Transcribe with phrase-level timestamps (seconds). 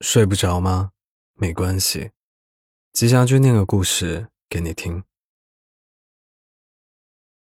[0.00, 0.92] 睡不着吗？
[1.34, 2.10] 没关系，
[2.92, 5.02] 吉祥君念个故事给你听。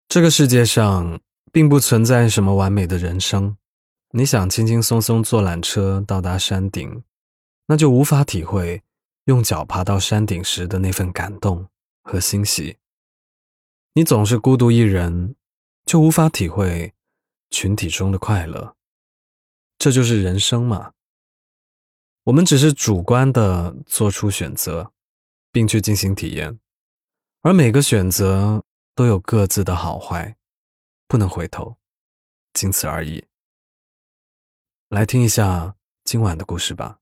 [0.08, 1.20] 这个世界上
[1.52, 3.58] 并不存在什么完美的人生，
[4.12, 7.04] 你想轻轻松松坐缆车到达山顶，
[7.68, 8.84] 那就无法体会
[9.26, 11.68] 用脚爬到山顶时的那份感动
[12.04, 12.78] 和欣喜。
[13.94, 15.36] 你总是孤独一人，
[15.86, 16.94] 就无法体会
[17.50, 18.76] 群体中的快乐。
[19.78, 20.92] 这就是人生嘛。
[22.26, 24.92] 我们只是主观的做出选择，
[25.52, 26.60] 并去进行体验，
[27.42, 28.64] 而每个选择
[28.96, 30.36] 都有各自的好坏，
[31.08, 31.78] 不能回头，
[32.52, 33.26] 仅此而已。
[34.90, 36.98] 来听一下今晚的故事吧。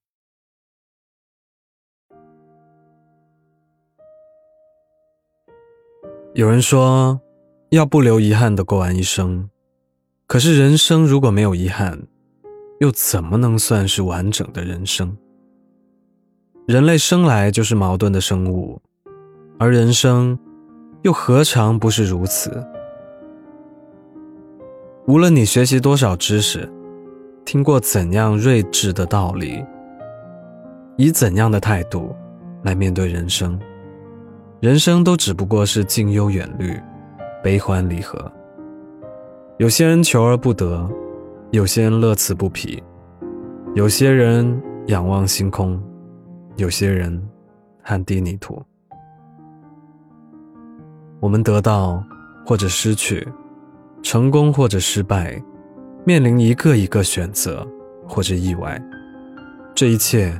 [6.34, 7.22] 有人说，
[7.70, 9.50] 要不留遗憾的过完一生，
[10.28, 12.10] 可是人生如果没有遗憾。
[12.84, 15.16] 又怎么能算是完整的人生？
[16.68, 18.78] 人类生来就是矛盾的生物，
[19.58, 20.38] 而人生
[21.02, 22.62] 又何尝不是如此？
[25.08, 26.70] 无论你学习多少知识，
[27.46, 29.64] 听过怎样睿智的道理，
[30.98, 32.14] 以怎样的态度
[32.64, 33.58] 来面对人生，
[34.60, 36.78] 人生都只不过是近忧远虑，
[37.42, 38.30] 悲欢离合。
[39.58, 40.86] 有些人求而不得。
[41.54, 42.82] 有些人乐此不疲，
[43.76, 45.80] 有些人仰望星空，
[46.56, 47.24] 有些人
[47.84, 48.60] 汗滴泥土。
[51.20, 52.04] 我们得到
[52.44, 53.28] 或者失去，
[54.02, 55.40] 成功或者失败，
[56.04, 57.64] 面临一个一个选择
[58.08, 58.84] 或者意外，
[59.76, 60.36] 这一切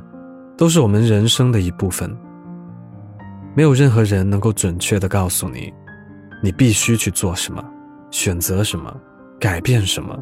[0.56, 2.12] 都是我们人生的一部分。
[3.54, 5.72] 没有任何人能够准确的告诉你，
[6.42, 7.64] 你必须去做什么，
[8.10, 8.92] 选择什么，
[9.38, 10.18] 改变什么。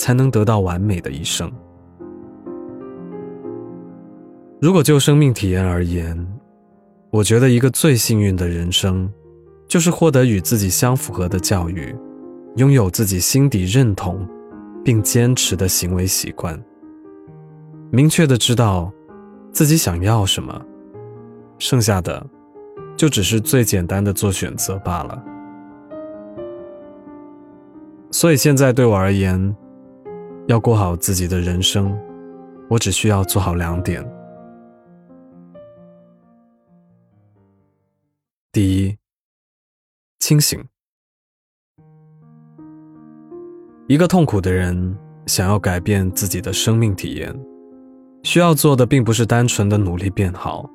[0.00, 1.52] 才能得到完美的一生。
[4.58, 6.26] 如果就生命体验而言，
[7.10, 9.12] 我觉得一个最幸运的人生，
[9.68, 11.94] 就是获得与自己相符合的教育，
[12.56, 14.26] 拥有自己心底认同
[14.82, 16.58] 并坚持的行为习惯，
[17.90, 18.90] 明确的知道
[19.52, 20.58] 自己想要什么，
[21.58, 22.26] 剩下的
[22.96, 25.22] 就只是最简单的做选择罢了。
[28.10, 29.54] 所以现在对我而言。
[30.50, 31.96] 要过好自己的人生，
[32.68, 34.04] 我只需要做好两点：
[38.50, 38.96] 第一，
[40.18, 40.60] 清醒。
[43.86, 47.32] 一个痛苦的人想要改变自己的生命体验，
[48.24, 50.68] 需要做的并不是单纯的努力变好，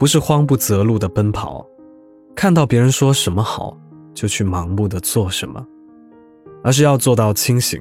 [0.00, 1.64] 不是慌不择路的奔跑，
[2.34, 3.78] 看到别人说什么好
[4.12, 5.64] 就去盲目的做什么，
[6.64, 7.80] 而是要做到清醒。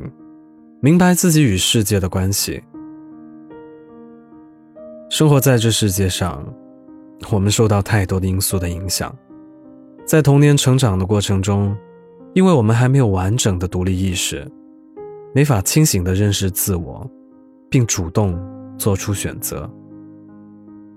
[0.79, 2.61] 明白自己与世界的关系。
[5.09, 6.45] 生活在这世界上，
[7.31, 9.13] 我们受到太多的因素的影响。
[10.05, 11.75] 在童年成长的过程中，
[12.33, 14.47] 因为我们还没有完整的独立意识，
[15.33, 17.09] 没法清醒的认识自我，
[17.71, 18.39] 并主动
[18.77, 19.67] 做出选择，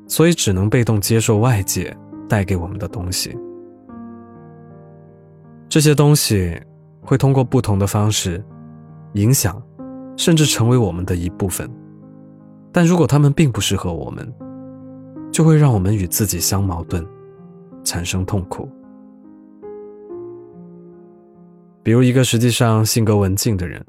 [0.07, 1.97] 所以只能被动接受外界
[2.29, 3.35] 带给我们的东西。
[5.71, 6.61] 这些东西
[7.01, 8.45] 会通过不同的方式
[9.15, 9.61] 影响。
[10.21, 11.67] 甚至成为我们的一部分，
[12.71, 14.31] 但如果他们并不适合我们，
[15.33, 17.03] 就会让我们与自己相矛盾，
[17.83, 18.69] 产生痛苦。
[21.83, 23.83] 比如，一个实际上性格文静的人，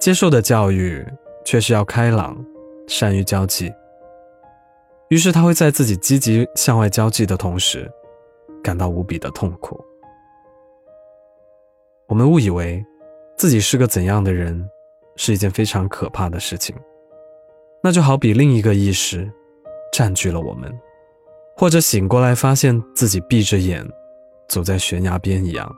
[0.00, 1.06] 接受的教育
[1.44, 2.36] 却是要开朗、
[2.88, 3.72] 善于交际，
[5.08, 7.88] 于是他会在自己积极向外交际的同时，
[8.60, 9.80] 感到无比的痛苦。
[12.08, 12.84] 我们误以为
[13.36, 14.68] 自己是个怎样的人。
[15.18, 16.74] 是一件非常可怕的事情，
[17.82, 19.28] 那就好比另一个意识
[19.92, 20.72] 占据了我们，
[21.56, 23.84] 或者醒过来发现自己闭着眼
[24.48, 25.70] 走在悬崖边一样。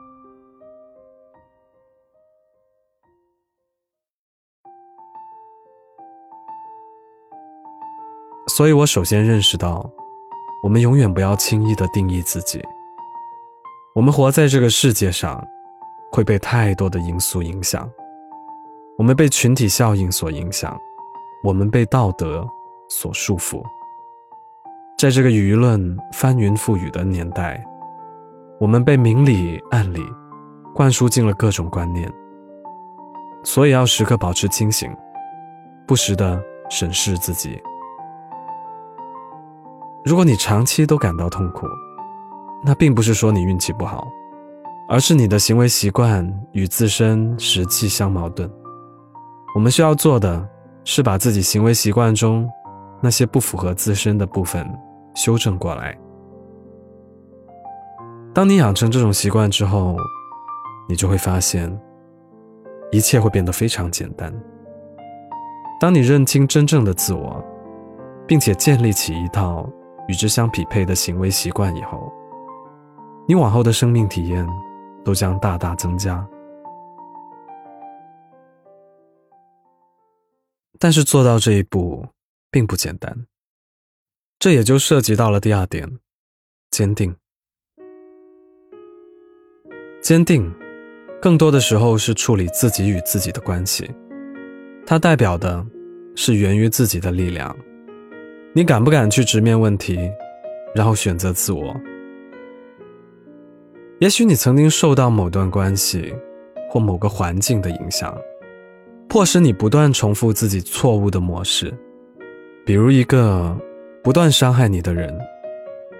[8.47, 9.89] 所以我首先认识到，
[10.63, 12.61] 我们永远不要轻易的定义自己。
[13.95, 15.43] 我们活在这个世界上，
[16.11, 17.91] 会被太多的因素影响。
[19.01, 20.79] 我们被群体效应所影响，
[21.43, 22.47] 我们被道德
[22.87, 23.59] 所束缚。
[24.95, 27.65] 在这个舆论翻云覆雨的年代，
[28.59, 30.05] 我们被明里暗里
[30.75, 32.13] 灌输进了各种观念，
[33.43, 34.95] 所以要时刻保持清醒，
[35.87, 36.39] 不时的
[36.69, 37.59] 审视自己。
[40.05, 41.65] 如果你长期都感到痛苦，
[42.63, 44.07] 那并不是说你运气不好，
[44.87, 48.47] 而是你的行为习惯与自身实际相矛盾。
[49.53, 50.47] 我们需要做的
[50.83, 52.49] 是把自己行为习惯中
[53.01, 54.65] 那些不符合自身的部分
[55.13, 55.97] 修正过来。
[58.33, 59.97] 当你养成这种习惯之后，
[60.87, 61.77] 你就会发现，
[62.91, 64.33] 一切会变得非常简单。
[65.81, 67.43] 当你认清真正的自我，
[68.25, 69.69] 并且建立起一套
[70.07, 72.11] 与之相匹配的行为习惯以后，
[73.27, 74.47] 你往后的生命体验
[75.03, 76.25] 都将大大增加。
[80.83, 82.07] 但是做到这一步
[82.49, 83.27] 并不简单，
[84.39, 85.99] 这也就涉及到了第二点：
[86.71, 87.15] 坚定。
[90.01, 90.51] 坚定，
[91.21, 93.87] 更多的时候是处理自己与自己的关系，
[94.83, 95.63] 它代表的
[96.15, 97.55] 是源于自己的力量。
[98.55, 100.09] 你敢不敢去直面问题，
[100.73, 101.79] 然后选择自我？
[103.99, 106.11] 也许你曾经受到某段关系
[106.71, 108.19] 或某个环境的影响。
[109.11, 111.69] 迫使你不断重复自己错误的模式，
[112.65, 113.53] 比如一个
[114.01, 115.13] 不断伤害你的人，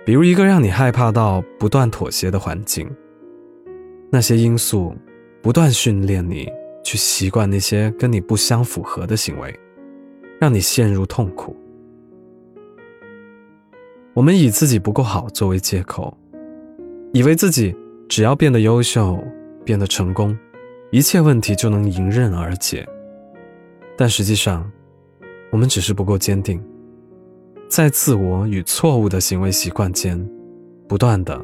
[0.05, 2.89] 比如一个让你害怕到不断妥协的环境。
[4.09, 4.95] 那些因素
[5.41, 6.49] 不断训练你
[6.85, 9.53] 去习惯那些跟你不相符合的行为，
[10.39, 11.53] 让你陷入痛苦。
[14.13, 16.17] 我们以自己不够好作为借口，
[17.11, 17.75] 以为自己
[18.07, 19.21] 只要变得优秀、
[19.65, 20.33] 变得成功，
[20.91, 22.87] 一切问题就能迎刃而解。
[24.01, 24.67] 但实际上，
[25.51, 26.59] 我们只是不够坚定，
[27.69, 30.27] 在自我与错误的行为习惯间，
[30.89, 31.39] 不断的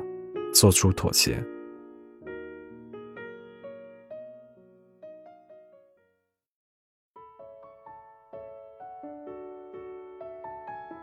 [0.51, 1.37] 做出妥协。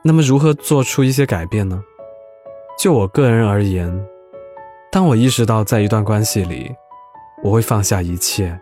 [0.02, 1.80] 那么，如何做出一些改变呢？
[2.76, 4.04] 就我个人而言，
[4.90, 6.74] 当我意识到在一段关系里，
[7.44, 8.60] 我会放下一切，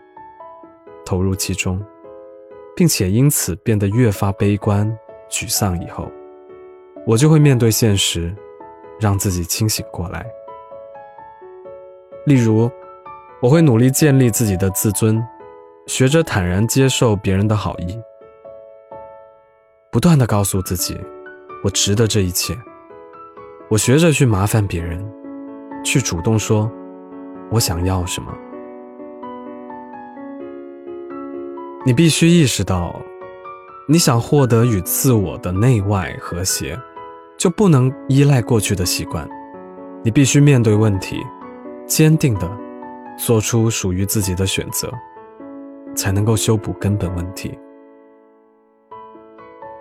[1.06, 1.82] 投入其中。
[2.76, 4.86] 并且因此变得越发悲观、
[5.30, 5.80] 沮丧。
[5.82, 6.10] 以后，
[7.06, 8.34] 我就会面对现实，
[9.00, 10.24] 让自己清醒过来。
[12.26, 12.70] 例如，
[13.40, 15.20] 我会努力建立自己的自尊，
[15.86, 18.00] 学着坦然接受别人的好意，
[19.90, 20.98] 不断的告诉自己，
[21.64, 22.56] 我值得这一切。
[23.68, 25.04] 我学着去麻烦别人，
[25.84, 26.70] 去主动说，
[27.50, 28.32] 我想要什么。
[31.84, 32.94] 你必须意识到，
[33.88, 36.79] 你想获得与自我的内外和谐，
[37.37, 39.29] 就不能依赖过去的习惯。
[40.05, 41.20] 你必须面对问题，
[41.84, 42.49] 坚定的
[43.19, 44.93] 做出属于自己的选择，
[45.93, 47.58] 才能够修补根本问题。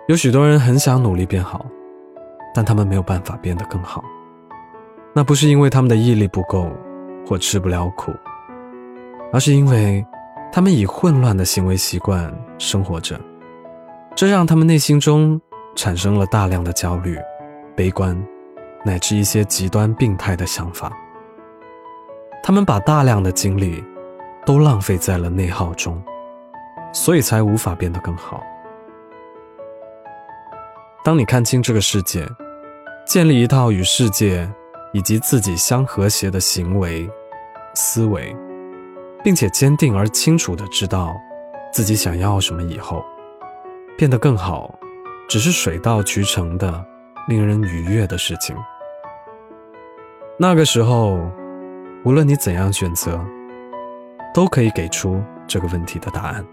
[0.08, 1.64] 有许多人很想努力变好，
[2.52, 4.02] 但他们没有办法变得更好。
[5.14, 6.68] 那不是因为他们的毅力不够，
[7.24, 8.12] 或吃不了苦，
[9.32, 10.04] 而是因为。
[10.54, 13.18] 他们以混乱的行为习惯生活着，
[14.14, 15.40] 这让他们内心中
[15.74, 17.18] 产生了大量的焦虑、
[17.74, 18.14] 悲观，
[18.84, 20.92] 乃至一些极端病态的想法。
[22.42, 23.82] 他们把大量的精力
[24.44, 26.02] 都浪费在了内耗中，
[26.92, 28.42] 所以才无法变得更好。
[31.02, 32.28] 当你看清这个世界，
[33.06, 34.46] 建立一套与世界
[34.92, 37.08] 以及自己相和谐的行为、
[37.72, 38.36] 思维。
[39.24, 41.14] 并且坚定而清楚的知道
[41.72, 43.04] 自己想要什么以后，
[43.96, 44.74] 变得更好，
[45.28, 46.84] 只是水到渠成的、
[47.28, 48.56] 令人愉悦的事情。
[50.38, 51.18] 那个时候，
[52.04, 53.24] 无论你怎样选择，
[54.34, 56.44] 都可以给出这个问题的答案。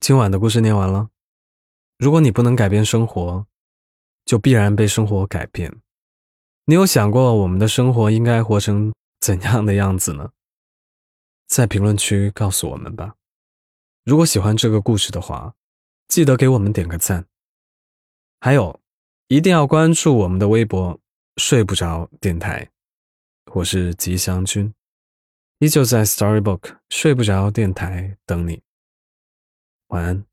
[0.00, 1.08] 今晚的故事念完了。
[1.98, 3.46] 如果你不能改变生活，
[4.24, 5.70] 就必然被生活改变。
[6.70, 10.30] 你有想过我们的生活应该活成怎样的样子呢？
[11.48, 13.16] 在评论区告诉我们吧。
[14.04, 15.52] 如果喜欢这个故事的话，
[16.06, 17.26] 记得给我们点个赞。
[18.38, 18.78] 还有，
[19.26, 20.96] 一定要关注我们的微博
[21.42, 22.70] “睡不着电台”。
[23.52, 24.72] 我是吉祥君，
[25.58, 28.62] 依旧在 Storybook 睡不着电台等你。
[29.88, 30.24] 晚安。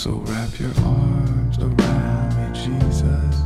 [0.00, 3.36] So wrap your arms around me, Jesus,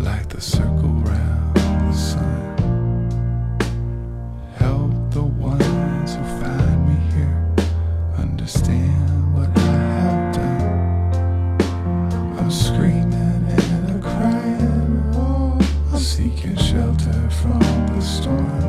[0.00, 3.60] like the circle round the sun.
[4.56, 7.54] Help the ones who find me here
[8.18, 9.60] understand what I
[10.02, 11.60] have done.
[12.36, 15.56] I'm screaming and I'm crying, oh,
[15.92, 18.59] i'm seeking shelter from the storm.